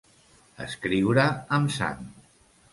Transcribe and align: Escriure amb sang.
Escriure 0.65 1.27
amb 1.59 1.71
sang. 1.79 2.05